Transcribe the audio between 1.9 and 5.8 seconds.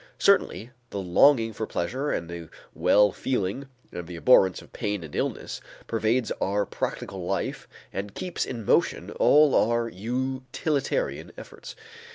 and a well feeling and the abhorrence of pain and illness